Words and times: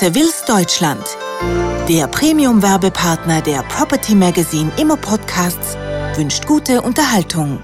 Seville's 0.00 0.46
Deutschland, 0.46 1.04
der 1.86 2.06
Premium-Werbepartner 2.06 3.42
der 3.42 3.62
Property 3.64 4.14
Magazine 4.14 4.72
Immo 4.78 4.96
Podcasts, 4.96 5.76
wünscht 6.16 6.46
gute 6.46 6.80
Unterhaltung. 6.80 7.58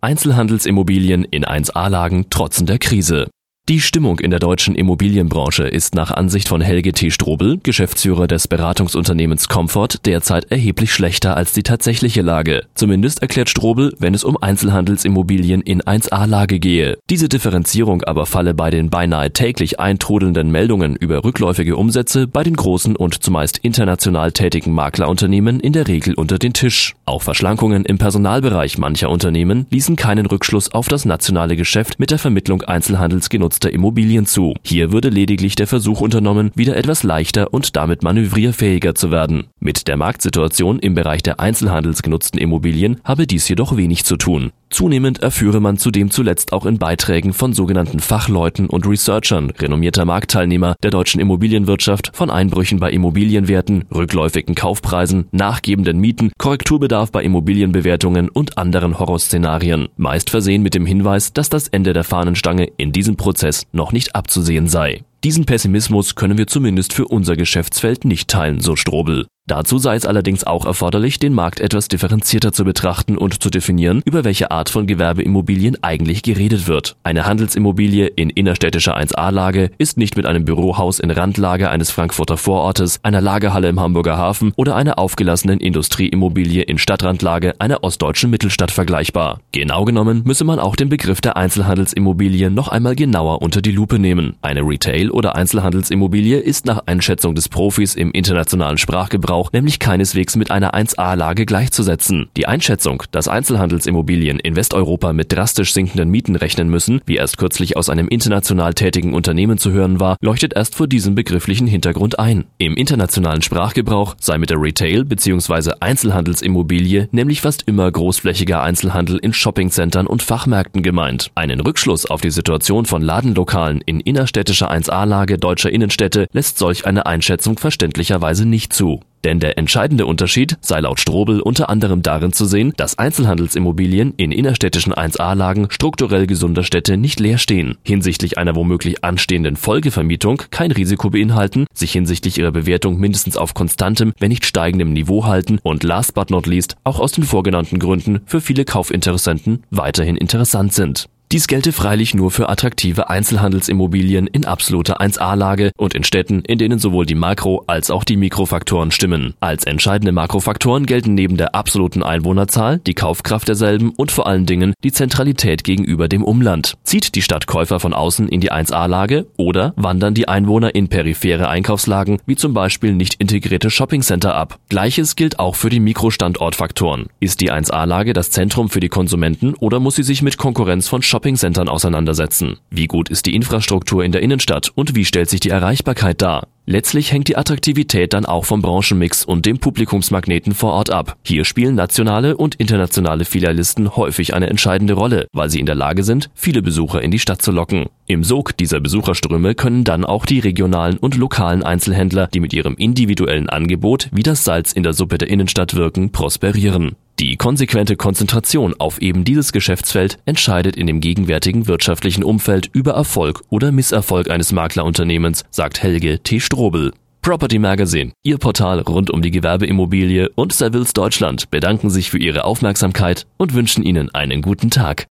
Einzelhandelsimmobilien 0.00 1.24
in 1.24 1.44
1A-Lagen 1.44 2.30
trotzen 2.30 2.66
der 2.66 2.78
Krise. 2.78 3.28
Die 3.68 3.80
Stimmung 3.80 4.18
in 4.18 4.32
der 4.32 4.40
deutschen 4.40 4.74
Immobilienbranche 4.74 5.62
ist 5.62 5.94
nach 5.94 6.10
Ansicht 6.10 6.48
von 6.48 6.60
Helge 6.60 6.90
T. 6.90 7.12
Strobel, 7.12 7.60
Geschäftsführer 7.62 8.26
des 8.26 8.48
Beratungsunternehmens 8.48 9.46
Comfort, 9.48 10.04
derzeit 10.04 10.50
erheblich 10.50 10.92
schlechter 10.92 11.36
als 11.36 11.52
die 11.52 11.62
tatsächliche 11.62 12.22
Lage. 12.22 12.64
Zumindest 12.74 13.22
erklärt 13.22 13.48
Strobel, 13.48 13.94
wenn 14.00 14.14
es 14.14 14.24
um 14.24 14.36
Einzelhandelsimmobilien 14.36 15.60
in 15.60 15.80
1A-Lage 15.80 16.58
gehe. 16.58 16.98
Diese 17.08 17.28
Differenzierung 17.28 18.02
aber 18.02 18.26
falle 18.26 18.52
bei 18.52 18.70
den 18.70 18.90
beinahe 18.90 19.32
täglich 19.32 19.78
eintrudelnden 19.78 20.50
Meldungen 20.50 20.96
über 20.96 21.22
rückläufige 21.22 21.76
Umsätze 21.76 22.26
bei 22.26 22.42
den 22.42 22.56
großen 22.56 22.96
und 22.96 23.22
zumeist 23.22 23.58
international 23.58 24.32
tätigen 24.32 24.72
Maklerunternehmen 24.72 25.60
in 25.60 25.72
der 25.72 25.86
Regel 25.86 26.14
unter 26.14 26.40
den 26.40 26.52
Tisch. 26.52 26.96
Auch 27.04 27.22
Verschlankungen 27.22 27.84
im 27.84 27.98
Personalbereich 27.98 28.76
mancher 28.78 29.08
Unternehmen 29.08 29.66
ließen 29.70 29.94
keinen 29.94 30.26
Rückschluss 30.26 30.72
auf 30.72 30.88
das 30.88 31.04
nationale 31.04 31.54
Geschäft 31.54 32.00
mit 32.00 32.10
der 32.10 32.18
Vermittlung 32.18 32.62
Einzelhandelsgenutzter 32.62 33.52
genutzter 33.62 33.72
Immobilien 33.72 34.26
zu. 34.26 34.54
Hier 34.64 34.92
würde 34.92 35.08
lediglich 35.08 35.54
der 35.54 35.66
Versuch 35.68 36.00
unternommen, 36.00 36.50
wieder 36.54 36.76
etwas 36.76 37.04
leichter 37.04 37.54
und 37.54 37.76
damit 37.76 38.02
manövrierfähiger 38.02 38.94
zu 38.94 39.10
werden. 39.10 39.44
Mit 39.60 39.86
der 39.86 39.96
Marktsituation 39.96 40.80
im 40.80 40.94
Bereich 40.94 41.22
der 41.22 41.38
einzelhandelsgenutzten 41.38 42.40
Immobilien 42.40 43.00
habe 43.04 43.26
dies 43.26 43.48
jedoch 43.48 43.76
wenig 43.76 44.04
zu 44.04 44.16
tun. 44.16 44.50
Zunehmend 44.72 45.22
erführe 45.22 45.60
man 45.60 45.76
zudem 45.76 46.10
zuletzt 46.10 46.54
auch 46.54 46.64
in 46.64 46.78
Beiträgen 46.78 47.34
von 47.34 47.52
sogenannten 47.52 48.00
Fachleuten 48.00 48.68
und 48.68 48.86
Researchern, 48.86 49.50
renommierter 49.50 50.06
Marktteilnehmer 50.06 50.76
der 50.82 50.90
deutschen 50.90 51.20
Immobilienwirtschaft, 51.20 52.10
von 52.14 52.30
Einbrüchen 52.30 52.80
bei 52.80 52.90
Immobilienwerten, 52.90 53.84
rückläufigen 53.94 54.54
Kaufpreisen, 54.54 55.28
nachgebenden 55.30 55.98
Mieten, 55.98 56.32
Korrekturbedarf 56.38 57.12
bei 57.12 57.22
Immobilienbewertungen 57.22 58.30
und 58.30 58.56
anderen 58.56 58.98
Horrorszenarien, 58.98 59.88
meist 59.98 60.30
versehen 60.30 60.62
mit 60.62 60.74
dem 60.74 60.86
Hinweis, 60.86 61.34
dass 61.34 61.50
das 61.50 61.68
Ende 61.68 61.92
der 61.92 62.04
Fahnenstange 62.04 62.68
in 62.78 62.92
diesem 62.92 63.16
Prozess 63.16 63.66
noch 63.72 63.92
nicht 63.92 64.16
abzusehen 64.16 64.68
sei. 64.68 65.04
Diesen 65.22 65.44
Pessimismus 65.44 66.14
können 66.14 66.38
wir 66.38 66.46
zumindest 66.46 66.94
für 66.94 67.06
unser 67.06 67.36
Geschäftsfeld 67.36 68.04
nicht 68.06 68.28
teilen, 68.28 68.60
so 68.60 68.74
Strobel. 68.74 69.26
Dazu 69.48 69.78
sei 69.78 69.96
es 69.96 70.06
allerdings 70.06 70.44
auch 70.44 70.66
erforderlich, 70.66 71.18
den 71.18 71.34
Markt 71.34 71.58
etwas 71.58 71.88
differenzierter 71.88 72.52
zu 72.52 72.64
betrachten 72.64 73.18
und 73.18 73.42
zu 73.42 73.50
definieren, 73.50 74.00
über 74.04 74.22
welche 74.22 74.52
Art 74.52 74.70
von 74.70 74.86
Gewerbeimmobilien 74.86 75.82
eigentlich 75.82 76.22
geredet 76.22 76.68
wird. 76.68 76.94
Eine 77.02 77.26
Handelsimmobilie 77.26 78.06
in 78.06 78.30
innerstädtischer 78.30 78.96
1A-Lage 78.96 79.72
ist 79.78 79.96
nicht 79.96 80.16
mit 80.16 80.26
einem 80.26 80.44
Bürohaus 80.44 81.00
in 81.00 81.10
Randlage 81.10 81.70
eines 81.70 81.90
Frankfurter 81.90 82.36
Vorortes, 82.36 83.00
einer 83.02 83.20
Lagerhalle 83.20 83.68
im 83.68 83.80
Hamburger 83.80 84.16
Hafen 84.16 84.52
oder 84.54 84.76
einer 84.76 85.00
aufgelassenen 85.00 85.58
Industrieimmobilie 85.58 86.62
in 86.62 86.78
Stadtrandlage 86.78 87.54
einer 87.58 87.82
ostdeutschen 87.82 88.30
Mittelstadt 88.30 88.70
vergleichbar. 88.70 89.40
Genau 89.50 89.84
genommen 89.84 90.22
müsse 90.24 90.44
man 90.44 90.60
auch 90.60 90.76
den 90.76 90.88
Begriff 90.88 91.20
der 91.20 91.36
Einzelhandelsimmobilie 91.36 92.48
noch 92.48 92.68
einmal 92.68 92.94
genauer 92.94 93.42
unter 93.42 93.60
die 93.60 93.72
Lupe 93.72 93.98
nehmen. 93.98 94.36
Eine 94.40 94.60
Retail- 94.60 95.10
oder 95.10 95.34
Einzelhandelsimmobilie 95.34 96.38
ist 96.38 96.64
nach 96.64 96.84
Einschätzung 96.86 97.34
des 97.34 97.48
Profis 97.48 97.96
im 97.96 98.12
internationalen 98.12 98.78
Sprachgebrauch 98.78 99.31
Verbrauch 99.32 99.52
nämlich 99.52 99.78
keineswegs 99.78 100.36
mit 100.36 100.50
einer 100.50 100.74
1A-Lage 100.74 101.46
gleichzusetzen. 101.46 102.28
Die 102.36 102.46
Einschätzung, 102.46 103.04
dass 103.12 103.28
Einzelhandelsimmobilien 103.28 104.38
in 104.38 104.56
Westeuropa 104.56 105.14
mit 105.14 105.32
drastisch 105.32 105.72
sinkenden 105.72 106.10
Mieten 106.10 106.36
rechnen 106.36 106.68
müssen, 106.68 107.00
wie 107.06 107.16
erst 107.16 107.38
kürzlich 107.38 107.74
aus 107.78 107.88
einem 107.88 108.08
international 108.08 108.74
tätigen 108.74 109.14
Unternehmen 109.14 109.56
zu 109.56 109.70
hören 109.70 110.00
war, 110.00 110.18
leuchtet 110.20 110.52
erst 110.54 110.74
vor 110.74 110.86
diesem 110.86 111.14
begrifflichen 111.14 111.66
Hintergrund 111.66 112.18
ein. 112.18 112.44
Im 112.58 112.76
internationalen 112.76 113.40
Sprachgebrauch 113.40 114.16
sei 114.20 114.36
mit 114.36 114.50
der 114.50 114.60
Retail- 114.60 115.06
bzw. 115.06 115.76
Einzelhandelsimmobilie 115.80 117.08
nämlich 117.10 117.40
fast 117.40 117.62
immer 117.62 117.90
großflächiger 117.90 118.62
Einzelhandel 118.62 119.16
in 119.16 119.32
Shoppingcentern 119.32 120.06
und 120.06 120.22
Fachmärkten 120.22 120.82
gemeint. 120.82 121.30
Einen 121.34 121.60
Rückschluss 121.60 122.04
auf 122.04 122.20
die 122.20 122.30
Situation 122.30 122.84
von 122.84 123.00
Ladenlokalen 123.00 123.80
in 123.86 124.00
innerstädtischer 124.00 124.70
1A-Lage 124.70 125.38
deutscher 125.38 125.70
Innenstädte 125.70 126.26
lässt 126.32 126.58
solch 126.58 126.84
eine 126.84 127.06
Einschätzung 127.06 127.56
verständlicherweise 127.56 128.44
nicht 128.44 128.74
zu. 128.74 129.00
Denn 129.24 129.38
der 129.38 129.56
entscheidende 129.56 130.06
Unterschied 130.06 130.58
sei 130.60 130.80
laut 130.80 130.98
Strobel 130.98 131.40
unter 131.40 131.68
anderem 131.68 132.02
darin 132.02 132.32
zu 132.32 132.44
sehen, 132.44 132.72
dass 132.76 132.98
Einzelhandelsimmobilien 132.98 134.14
in 134.16 134.32
innerstädtischen 134.32 134.92
1A-Lagen 134.92 135.68
strukturell 135.70 136.26
gesunder 136.26 136.64
Städte 136.64 136.96
nicht 136.96 137.20
leer 137.20 137.38
stehen, 137.38 137.78
hinsichtlich 137.84 138.38
einer 138.38 138.56
womöglich 138.56 139.04
anstehenden 139.04 139.56
Folgevermietung 139.56 140.42
kein 140.50 140.72
Risiko 140.72 141.10
beinhalten, 141.10 141.66
sich 141.72 141.92
hinsichtlich 141.92 142.38
ihrer 142.38 142.52
Bewertung 142.52 142.98
mindestens 142.98 143.36
auf 143.36 143.54
konstantem, 143.54 144.12
wenn 144.18 144.30
nicht 144.30 144.44
steigendem 144.44 144.92
Niveau 144.92 145.24
halten 145.24 145.58
und 145.62 145.84
last 145.84 146.14
but 146.14 146.30
not 146.30 146.46
least 146.46 146.76
auch 146.84 146.98
aus 146.98 147.12
den 147.12 147.24
vorgenannten 147.24 147.78
Gründen 147.78 148.22
für 148.26 148.40
viele 148.40 148.64
Kaufinteressenten 148.64 149.62
weiterhin 149.70 150.16
interessant 150.16 150.72
sind. 150.72 151.08
Dies 151.32 151.46
gelte 151.46 151.72
freilich 151.72 152.14
nur 152.14 152.30
für 152.30 152.50
attraktive 152.50 153.08
Einzelhandelsimmobilien 153.08 154.26
in 154.26 154.44
absoluter 154.44 155.00
1A-Lage 155.00 155.70
und 155.78 155.94
in 155.94 156.04
Städten, 156.04 156.42
in 156.42 156.58
denen 156.58 156.78
sowohl 156.78 157.06
die 157.06 157.14
Makro- 157.14 157.64
als 157.66 157.90
auch 157.90 158.04
die 158.04 158.18
Mikrofaktoren 158.18 158.90
stimmen. 158.90 159.32
Als 159.40 159.64
entscheidende 159.64 160.12
Makrofaktoren 160.12 160.84
gelten 160.84 161.14
neben 161.14 161.38
der 161.38 161.54
absoluten 161.54 162.02
Einwohnerzahl 162.02 162.80
die 162.80 162.92
Kaufkraft 162.92 163.48
derselben 163.48 163.94
und 163.96 164.12
vor 164.12 164.26
allen 164.26 164.44
Dingen 164.44 164.74
die 164.84 164.92
Zentralität 164.92 165.64
gegenüber 165.64 166.06
dem 166.06 166.22
Umland. 166.22 166.76
Zieht 166.84 167.14
die 167.14 167.22
Stadt 167.22 167.46
Käufer 167.46 167.80
von 167.80 167.94
außen 167.94 168.28
in 168.28 168.42
die 168.42 168.52
1A-Lage 168.52 169.24
oder 169.38 169.72
wandern 169.76 170.12
die 170.12 170.28
Einwohner 170.28 170.74
in 170.74 170.88
periphere 170.88 171.48
Einkaufslagen, 171.48 172.18
wie 172.26 172.36
zum 172.36 172.52
Beispiel 172.52 172.92
nicht 172.92 173.14
integrierte 173.14 173.70
Shoppingcenter 173.70 174.34
ab. 174.34 174.58
Gleiches 174.68 175.16
gilt 175.16 175.38
auch 175.38 175.56
für 175.56 175.70
die 175.70 175.80
Mikrostandortfaktoren. 175.80 177.06
Ist 177.20 177.40
die 177.40 177.50
1A-Lage 177.50 178.12
das 178.12 178.28
Zentrum 178.28 178.68
für 178.68 178.80
die 178.80 178.90
Konsumenten 178.90 179.54
oder 179.54 179.80
muss 179.80 179.94
sie 179.94 180.02
sich 180.02 180.20
mit 180.20 180.36
Konkurrenz 180.36 180.88
von 180.88 181.00
Shopping 181.00 181.21
Shoppingcentern 181.22 181.68
auseinandersetzen. 181.68 182.56
Wie 182.68 182.88
gut 182.88 183.08
ist 183.08 183.26
die 183.26 183.36
Infrastruktur 183.36 184.02
in 184.02 184.10
der 184.10 184.22
Innenstadt 184.22 184.72
und 184.74 184.96
wie 184.96 185.04
stellt 185.04 185.30
sich 185.30 185.38
die 185.38 185.50
Erreichbarkeit 185.50 186.20
dar? 186.20 186.48
Letztlich 186.66 187.12
hängt 187.12 187.28
die 187.28 187.36
Attraktivität 187.36 188.12
dann 188.12 188.26
auch 188.26 188.44
vom 188.44 188.60
Branchenmix 188.60 189.24
und 189.24 189.46
dem 189.46 189.58
Publikumsmagneten 189.58 190.52
vor 190.52 190.72
Ort 190.72 190.90
ab. 190.90 191.16
Hier 191.22 191.44
spielen 191.44 191.76
nationale 191.76 192.36
und 192.36 192.56
internationale 192.56 193.24
Filialisten 193.24 193.94
häufig 193.94 194.34
eine 194.34 194.50
entscheidende 194.50 194.94
Rolle, 194.94 195.28
weil 195.32 195.48
sie 195.48 195.60
in 195.60 195.66
der 195.66 195.76
Lage 195.76 196.02
sind, 196.02 196.28
viele 196.34 196.60
Besucher 196.60 197.02
in 197.02 197.12
die 197.12 197.20
Stadt 197.20 197.40
zu 197.40 197.52
locken. 197.52 197.86
Im 198.08 198.24
Sog 198.24 198.56
dieser 198.56 198.80
Besucherströme 198.80 199.54
können 199.54 199.84
dann 199.84 200.04
auch 200.04 200.26
die 200.26 200.40
regionalen 200.40 200.98
und 200.98 201.16
lokalen 201.16 201.62
Einzelhändler, 201.62 202.26
die 202.26 202.40
mit 202.40 202.52
ihrem 202.52 202.74
individuellen 202.74 203.48
Angebot 203.48 204.08
wie 204.10 204.24
das 204.24 204.42
Salz 204.42 204.72
in 204.72 204.82
der 204.82 204.92
Suppe 204.92 205.18
der 205.18 205.30
Innenstadt 205.30 205.74
wirken, 205.74 206.10
prosperieren. 206.10 206.96
Die 207.22 207.36
konsequente 207.36 207.94
Konzentration 207.94 208.74
auf 208.80 209.00
eben 209.00 209.22
dieses 209.22 209.52
Geschäftsfeld 209.52 210.18
entscheidet 210.24 210.74
in 210.74 210.88
dem 210.88 210.98
gegenwärtigen 210.98 211.68
wirtschaftlichen 211.68 212.24
Umfeld 212.24 212.68
über 212.72 212.94
Erfolg 212.94 213.44
oder 213.48 213.70
Misserfolg 213.70 214.28
eines 214.28 214.50
Maklerunternehmens, 214.50 215.44
sagt 215.48 215.84
Helge 215.84 216.18
T. 216.18 216.40
Strobel. 216.40 216.92
Property 217.22 217.60
Magazine, 217.60 218.10
Ihr 218.24 218.38
Portal 218.38 218.80
rund 218.80 219.08
um 219.08 219.22
die 219.22 219.30
Gewerbeimmobilie 219.30 220.30
und 220.34 220.52
Savills 220.52 220.94
Deutschland 220.94 221.48
bedanken 221.52 221.90
sich 221.90 222.10
für 222.10 222.18
Ihre 222.18 222.42
Aufmerksamkeit 222.42 223.28
und 223.36 223.54
wünschen 223.54 223.84
Ihnen 223.84 224.12
einen 224.12 224.42
guten 224.42 224.70
Tag. 224.70 225.06